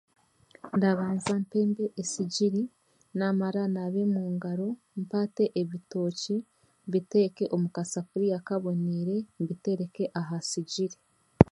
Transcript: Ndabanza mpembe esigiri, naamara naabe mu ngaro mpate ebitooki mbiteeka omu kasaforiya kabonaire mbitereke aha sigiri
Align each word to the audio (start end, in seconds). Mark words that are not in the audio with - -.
Ndabanza 0.77 1.31
mpembe 1.43 1.83
esigiri, 2.01 2.63
naamara 3.17 3.63
naabe 3.73 4.01
mu 4.13 4.23
ngaro 4.35 4.69
mpate 5.01 5.43
ebitooki 5.61 6.35
mbiteeka 6.87 7.43
omu 7.55 7.67
kasaforiya 7.75 8.37
kabonaire 8.47 9.17
mbitereke 9.41 10.03
aha 10.19 10.37
sigiri 10.49 10.97